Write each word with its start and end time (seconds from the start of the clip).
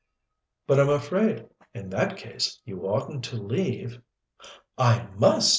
"But 0.65 0.79
I'm 0.79 0.89
afraid 0.89 1.47
in 1.75 1.91
that 1.91 2.17
case 2.17 2.59
you 2.65 2.87
oughtn't 2.87 3.23
to 3.25 3.35
leave" 3.35 4.01
"I 4.79 5.07
must! 5.15 5.49